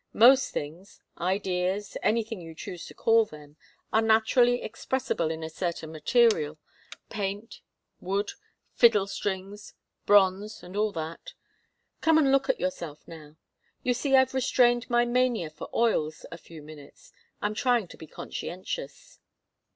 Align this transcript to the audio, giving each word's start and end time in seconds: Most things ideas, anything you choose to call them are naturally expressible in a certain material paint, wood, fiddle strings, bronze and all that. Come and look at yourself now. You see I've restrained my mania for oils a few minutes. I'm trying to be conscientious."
Most 0.13 0.49
things 0.51 0.99
ideas, 1.19 1.95
anything 2.01 2.41
you 2.41 2.55
choose 2.55 2.87
to 2.87 2.95
call 2.95 3.23
them 3.23 3.55
are 3.93 4.01
naturally 4.01 4.63
expressible 4.63 5.29
in 5.29 5.43
a 5.43 5.49
certain 5.51 5.91
material 5.91 6.57
paint, 7.11 7.61
wood, 7.99 8.31
fiddle 8.73 9.05
strings, 9.05 9.75
bronze 10.07 10.63
and 10.63 10.75
all 10.75 10.91
that. 10.93 11.35
Come 12.01 12.17
and 12.17 12.31
look 12.31 12.49
at 12.49 12.59
yourself 12.59 13.07
now. 13.07 13.35
You 13.83 13.93
see 13.93 14.15
I've 14.15 14.33
restrained 14.33 14.89
my 14.89 15.05
mania 15.05 15.51
for 15.51 15.69
oils 15.71 16.25
a 16.31 16.37
few 16.39 16.63
minutes. 16.63 17.13
I'm 17.39 17.53
trying 17.53 17.87
to 17.89 17.97
be 17.97 18.07
conscientious." 18.07 19.19